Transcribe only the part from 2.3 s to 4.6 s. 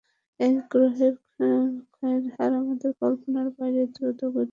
হার আমাদের কল্পনার বাইরে দ্রুত গতিতে হচ্ছে।